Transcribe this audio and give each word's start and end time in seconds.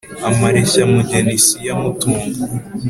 Amareshya 0.29 0.81
mugeni 0.93 1.35
siyo 1.45 1.69
amutunga. 1.75 2.39